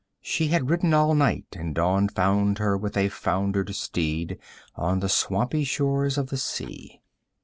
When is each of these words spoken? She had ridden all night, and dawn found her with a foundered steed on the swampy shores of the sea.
She 0.23 0.47
had 0.47 0.67
ridden 0.71 0.95
all 0.95 1.13
night, 1.13 1.45
and 1.55 1.75
dawn 1.75 2.09
found 2.09 2.57
her 2.57 2.75
with 2.75 2.97
a 2.97 3.07
foundered 3.09 3.75
steed 3.75 4.39
on 4.75 4.99
the 4.99 5.07
swampy 5.07 5.63
shores 5.63 6.17
of 6.17 6.31
the 6.31 6.37
sea. 6.37 7.03